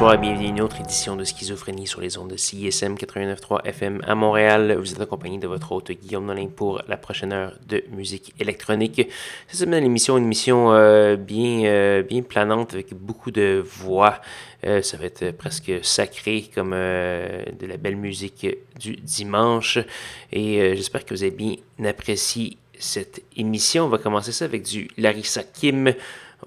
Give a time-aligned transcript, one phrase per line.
[0.00, 3.66] Bonsoir et bienvenue à une autre édition de Schizophrénie sur les ondes de CISM 89.3
[3.66, 4.74] FM à Montréal.
[4.78, 9.10] Vous êtes accompagné de votre hôte Guillaume Nolin pour la prochaine heure de musique électronique.
[9.48, 14.22] Cette semaine, l'émission une émission euh, bien, euh, bien planante avec beaucoup de voix.
[14.64, 18.46] Euh, ça va être presque sacré comme de la belle musique
[18.78, 19.78] du dimanche.
[20.32, 23.84] Et j'espère que vous avez bien apprécié cette émission.
[23.84, 25.92] On va commencer ça avec du Larissa Kim.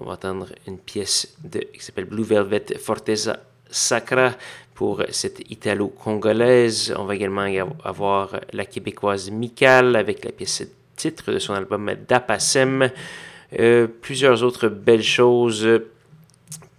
[0.00, 1.36] On va entendre une pièce
[1.72, 3.38] qui s'appelle Blue Velvet Forteza
[3.70, 4.32] Sacra
[4.74, 6.94] pour cette italo-congolaise.
[6.98, 7.46] On va également
[7.84, 10.64] avoir la québécoise Mikal avec la pièce
[10.96, 12.90] titre de son album Dapasem.
[13.58, 15.66] Euh, plusieurs autres belles choses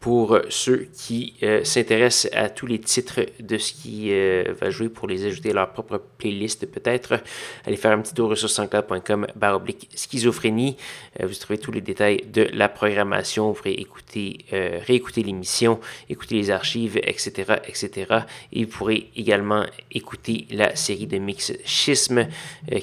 [0.05, 4.87] pour ceux qui euh, s'intéressent à tous les titres de ce qui euh, va jouer
[4.87, 7.23] pour les ajouter à leur propre playlist peut-être.
[7.65, 10.77] Allez faire un petit tour sur sanscloud.com baroblique schizophrénie.
[11.19, 13.47] Euh, vous trouvez tous les détails de la programmation.
[13.47, 18.19] Vous pourrez écouter, réécouter l'émission, écouter les archives, etc., etc.
[18.53, 22.27] Et vous pourrez également écouter la série de mix Schisme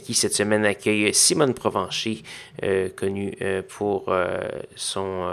[0.03, 2.23] qui cette semaine accueille Simone Provencher,
[2.97, 3.37] connue
[3.69, 4.13] pour
[4.75, 5.31] son,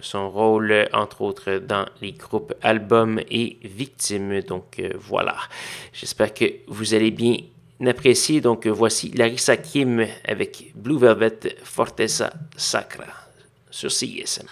[0.00, 4.40] son rôle entre dans les groupes albums et victimes.
[4.42, 5.36] Donc euh, voilà,
[5.92, 7.36] j'espère que vous allez bien
[7.86, 8.40] apprécier.
[8.40, 13.04] Donc voici Larissa Kim avec Blue Velvet Forteza Sacra
[13.70, 14.46] sur CSM.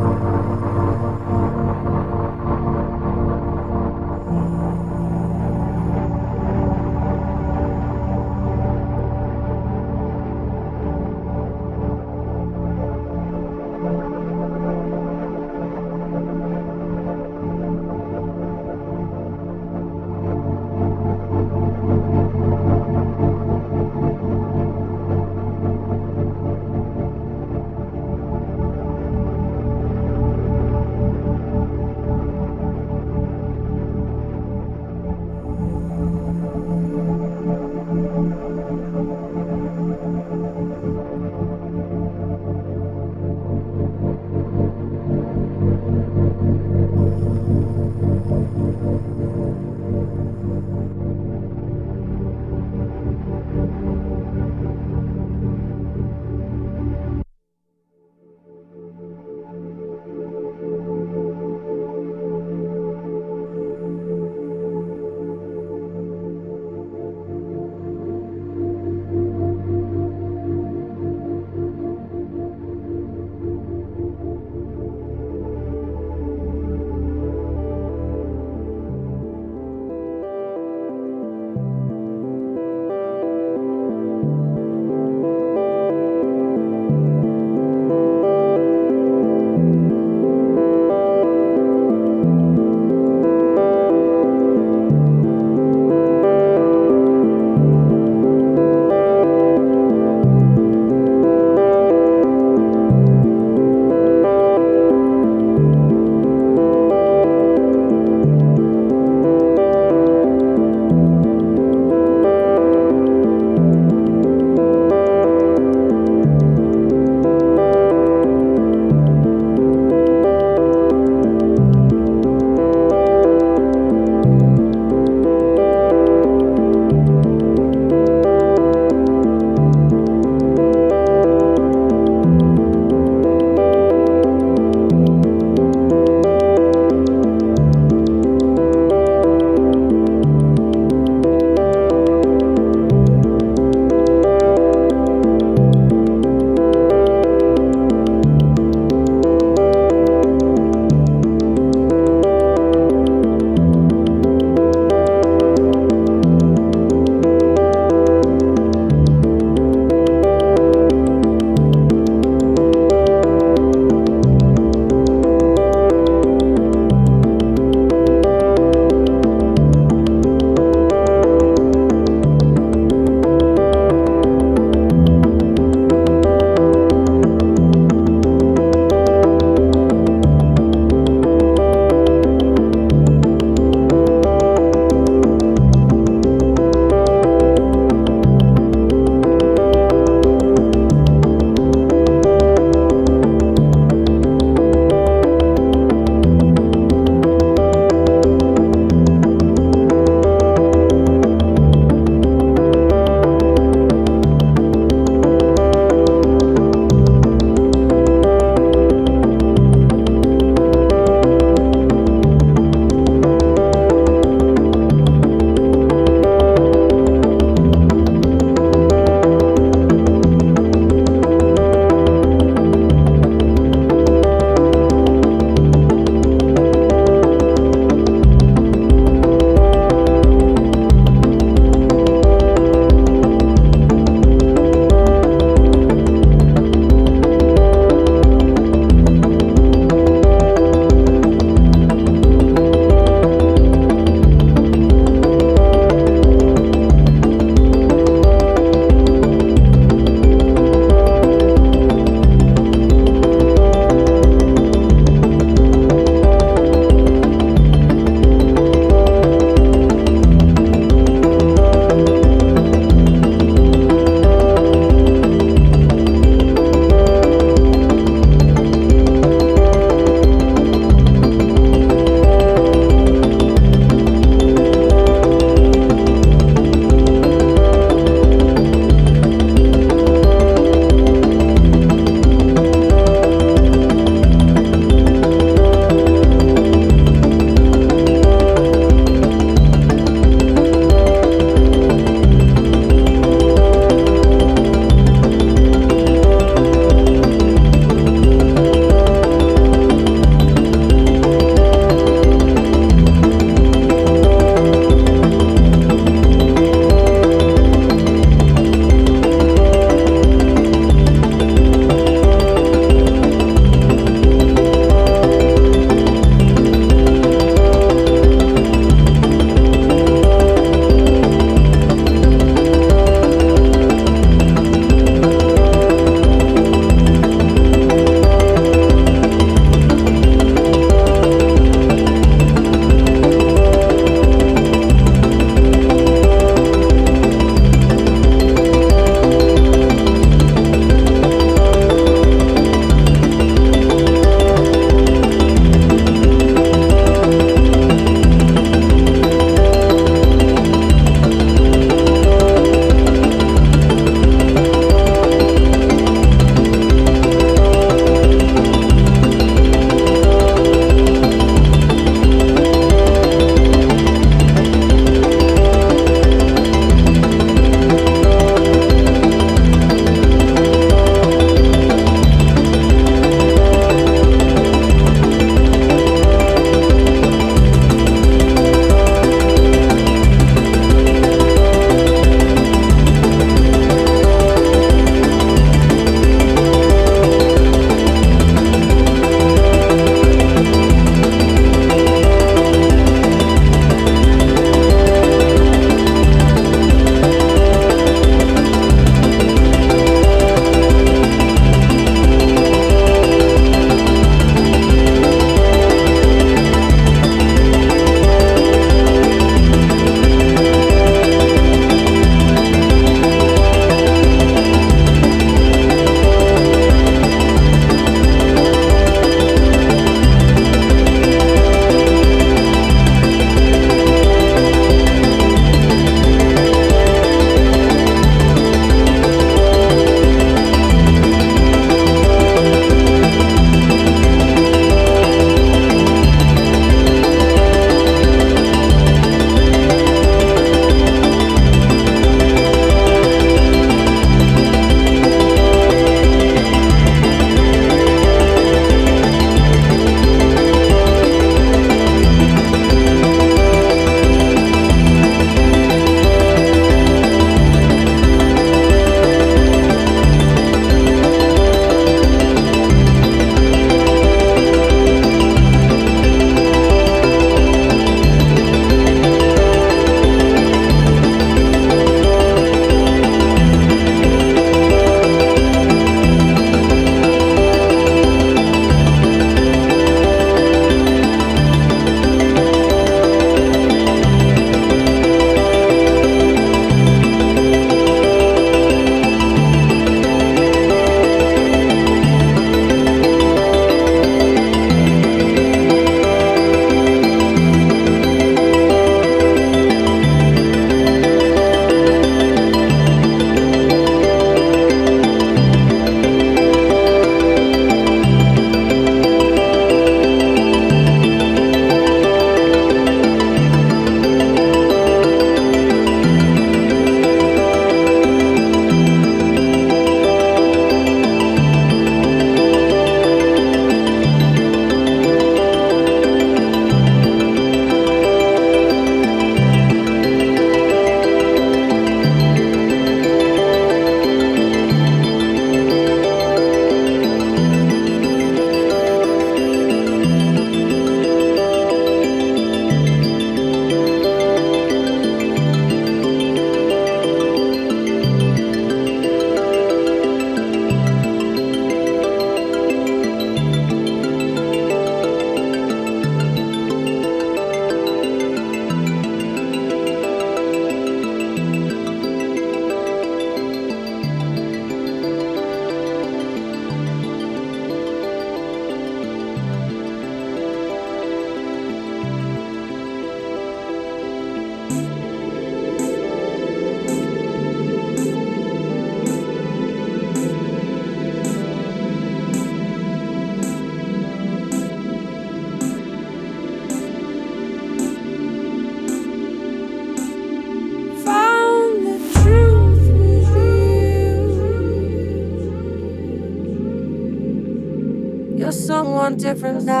[599.41, 600.00] Different now.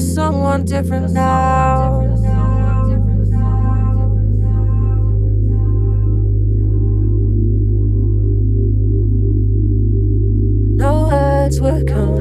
[0.00, 2.00] Someone different now.
[10.76, 12.17] No words were coming.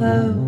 [0.00, 0.47] love.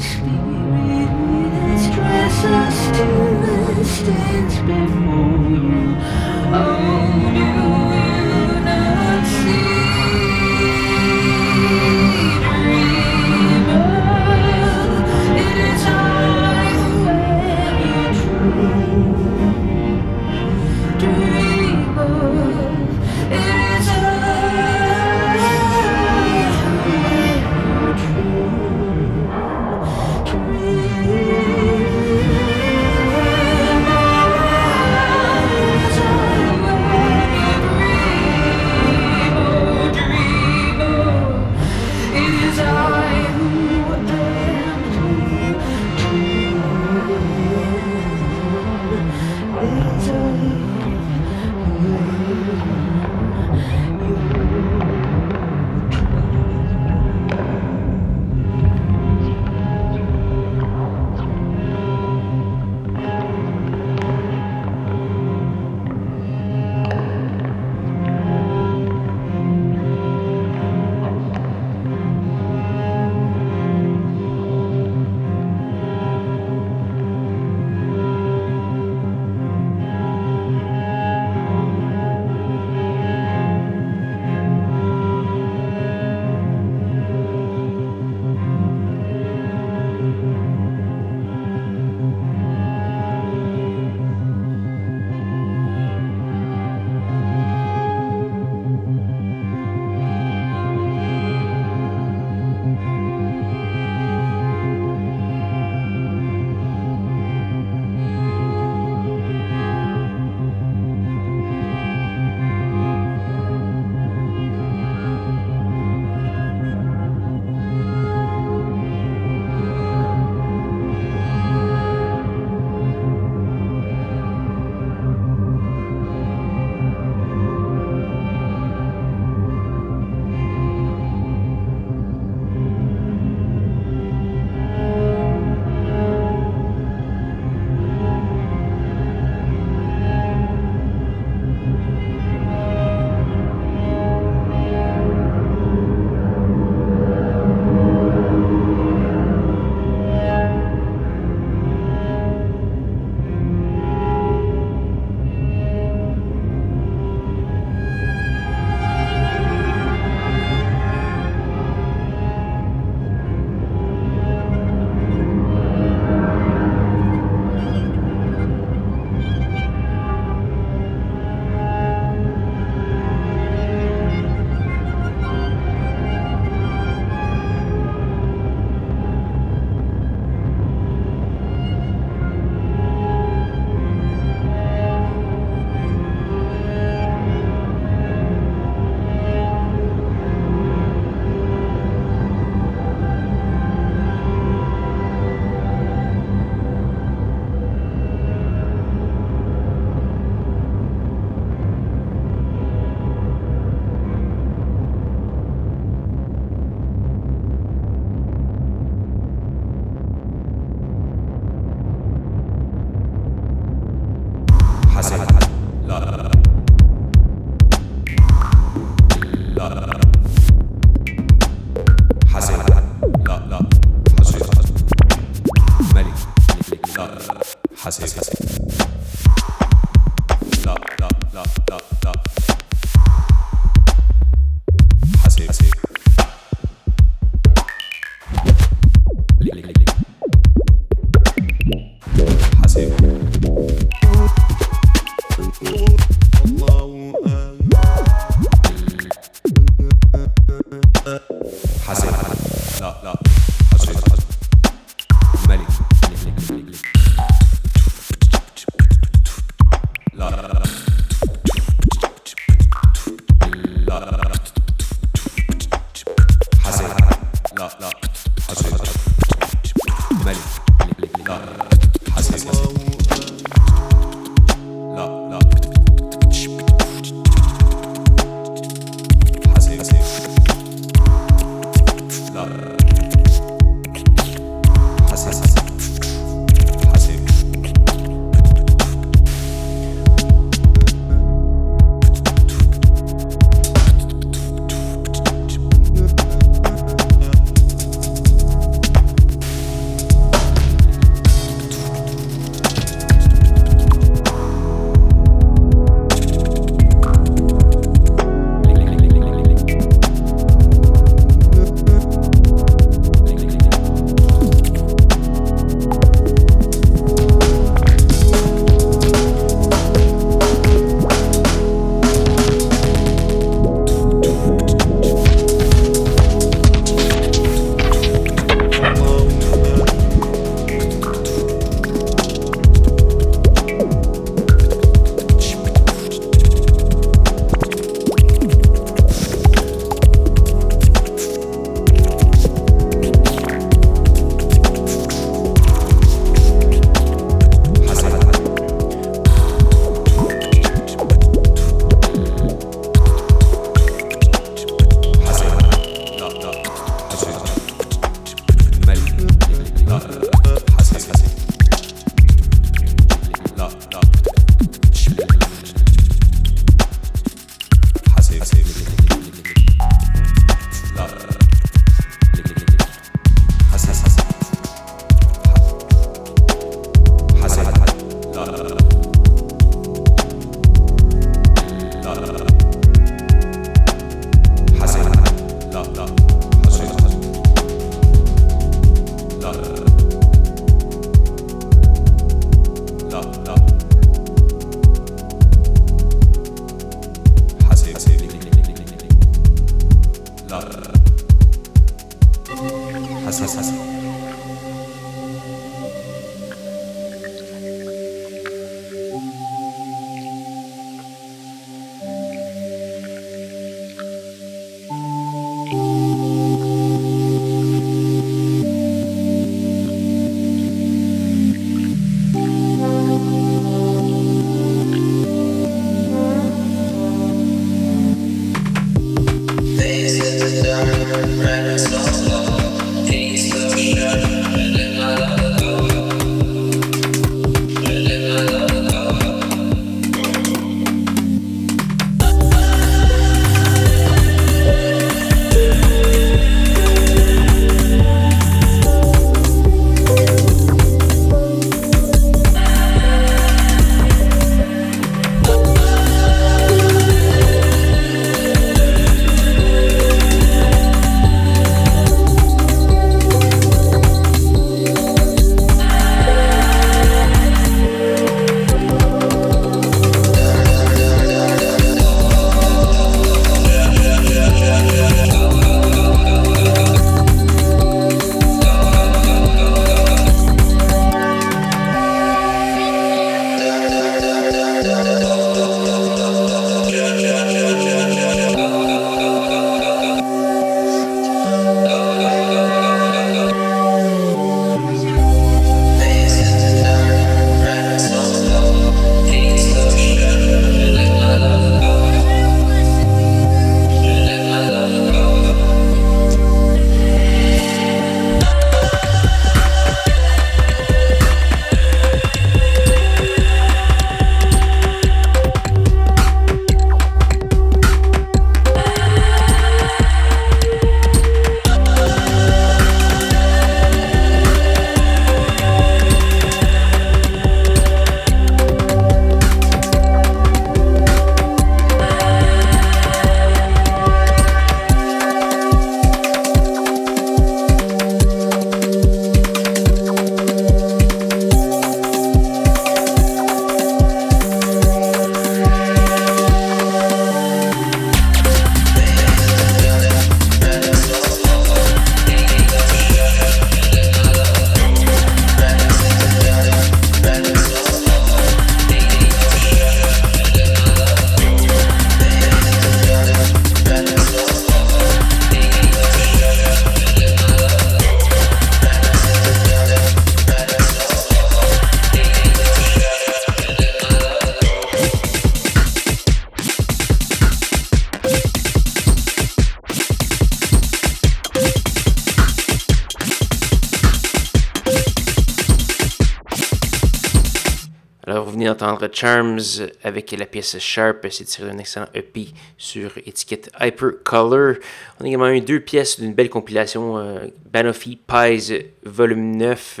[589.12, 594.74] Charms avec la pièce Sharp, c'est tiré d'un excellent EP sur étiquette Hypercolor.
[595.20, 600.00] On a également eu deux pièces d'une belle compilation, euh, Banoffee Pies volume 9,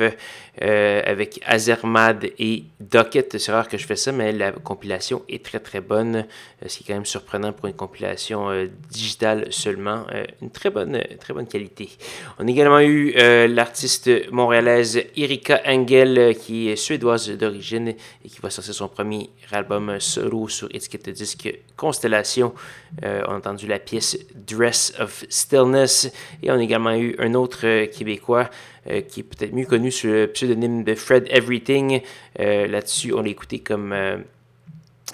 [0.62, 3.38] euh, avec Azermad et Docket.
[3.38, 6.16] C'est rare que je fais ça, mais la compilation est très très bonne.
[6.16, 10.04] Euh, ce qui est quand même surprenant pour une compilation euh, digitale seulement.
[10.42, 11.90] une très bonne, très bonne qualité.
[12.40, 13.12] On a également eu
[13.48, 20.00] l'artiste montréalaise Erika Engel, qui est suédoise d'origine et qui va sortir son premier album
[20.00, 22.52] solo sur étiquette de disque Constellation.
[23.02, 26.10] on a entendu la pièce Dress of Stillness
[26.42, 28.50] et on a également eu un autre Québécois
[28.90, 32.00] euh, qui est peut-être mieux connu sous le pseudonyme de Fred Everything.
[32.40, 34.18] Euh, là-dessus, on l'a écouté comme euh,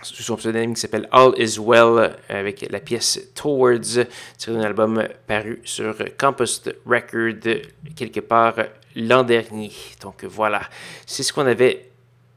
[0.03, 4.07] sous son pseudonyme qui s'appelle All Is Well avec la pièce Towards,
[4.39, 7.63] tirée d'un album paru sur Compost Record
[7.97, 8.57] quelque part
[8.95, 9.73] l'an dernier.
[10.03, 10.63] Donc voilà,
[11.07, 11.94] c'est ce qu'on avait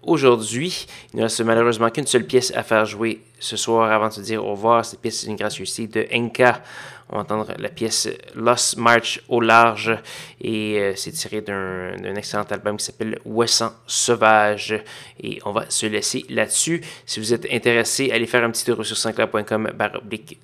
[0.07, 0.87] aujourd'hui.
[1.13, 4.21] Il ne reste malheureusement qu'une seule pièce à faire jouer ce soir avant de se
[4.21, 4.83] dire au revoir.
[4.83, 6.63] Cette pièce est une gracieuseté de Enka.
[7.09, 9.97] On va entendre la pièce Lost March au large
[10.41, 14.83] et euh, c'est tiré d'un excellent album qui s'appelle Ouessant Sauvage
[15.23, 16.81] et on va se laisser là-dessus.
[17.05, 19.69] Si vous êtes intéressé, allez faire un petit tour sur sansclair.com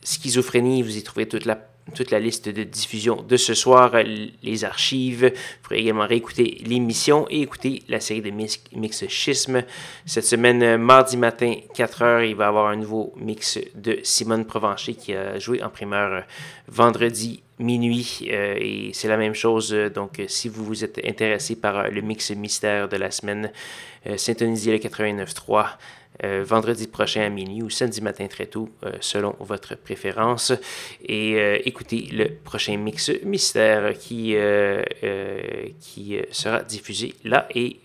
[0.03, 3.93] schizophrénie, vous y trouvez toute la toute la liste de diffusion de ce soir,
[4.41, 5.25] les archives.
[5.25, 9.63] Vous pourrez également réécouter l'émission et écouter la série de mix, mix Schisme.
[10.05, 14.95] Cette semaine, mardi matin, 4h, il va y avoir un nouveau mix de Simone Provencher
[14.95, 16.23] qui a joué en primeur
[16.67, 19.71] vendredi minuit euh, et c'est la même chose.
[19.93, 23.51] Donc, si vous vous êtes intéressé par le mix mystère de la semaine,
[24.07, 25.65] euh, syntonisez le 89.3.
[26.23, 30.53] Euh, vendredi prochain à minuit ou samedi matin très tôt, euh, selon votre préférence.
[31.03, 34.35] Et euh, écoutez le prochain mix mystère qui,
[35.79, 37.77] qui sera diffusé là et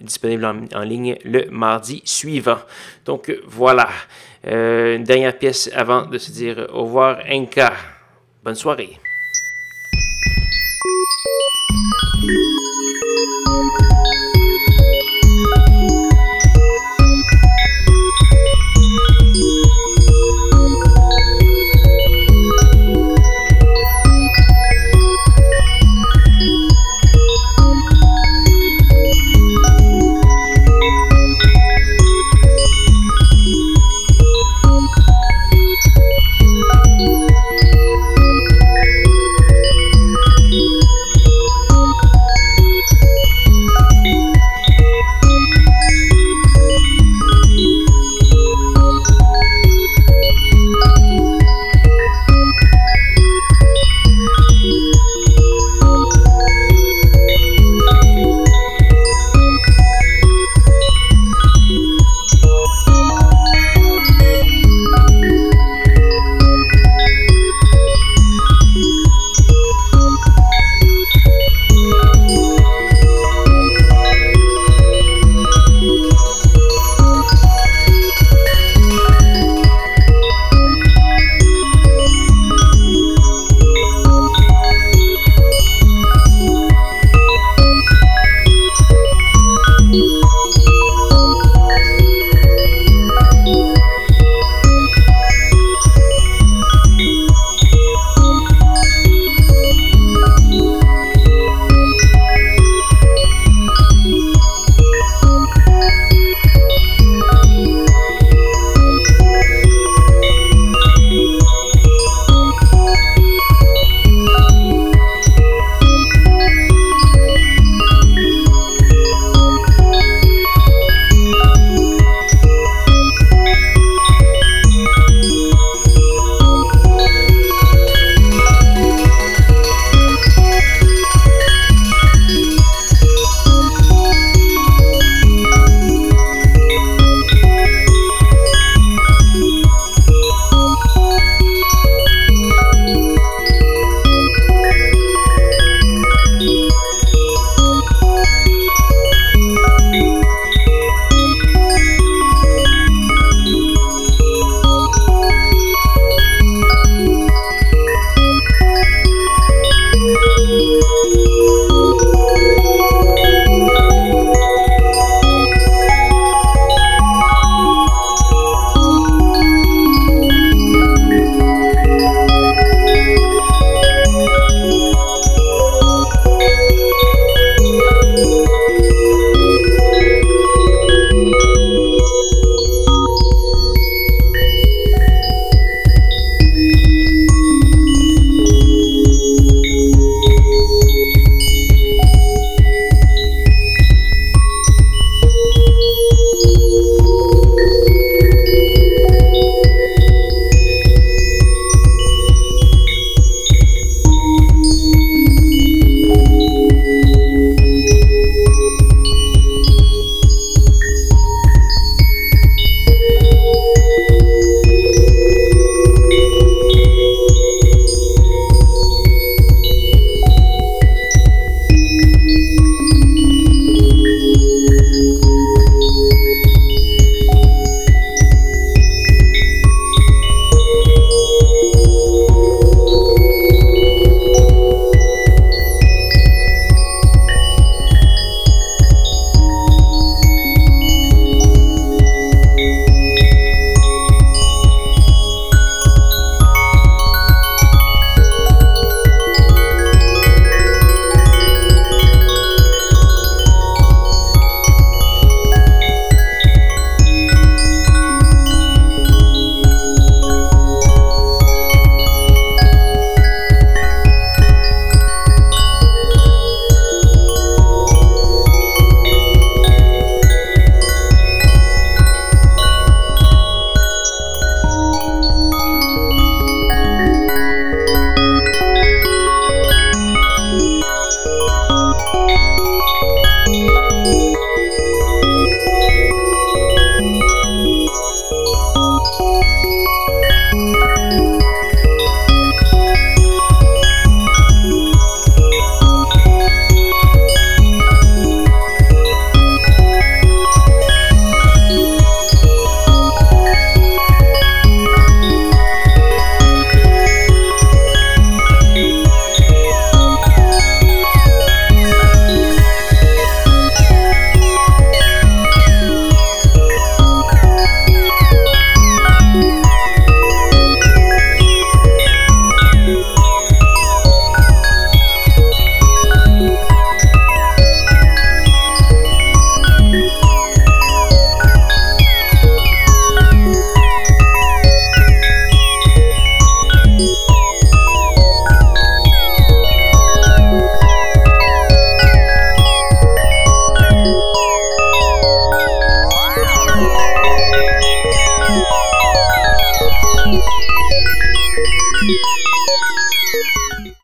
[0.00, 2.60] disponible en, ligne le mardi suivant.
[3.04, 3.88] Donc voilà,
[4.44, 7.72] une dernière pièce avant de se dire au revoir, Inca.
[8.44, 9.00] Bonne soirée.